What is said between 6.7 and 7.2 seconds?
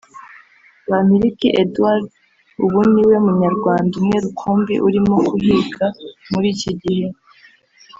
gihe